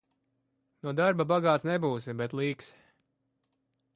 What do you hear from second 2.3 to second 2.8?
līks.